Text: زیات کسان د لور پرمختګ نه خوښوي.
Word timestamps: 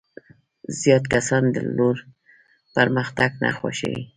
زیات 0.79 1.03
کسان 1.13 1.43
د 1.55 1.57
لور 1.77 1.97
پرمختګ 2.75 3.31
نه 3.43 3.49
خوښوي. 3.57 4.03